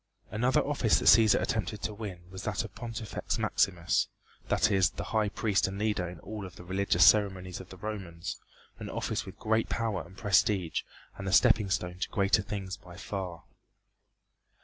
[0.31, 4.07] Another office that Cæsar attempted to win was that of Pontifex Maximus
[4.47, 7.77] that is, the High Priest and leader in all of the religious ceremonies of the
[7.77, 8.37] Romans,
[8.79, 10.81] an office with great power and prestige
[11.19, 13.43] and the stepping stone to greater things by far.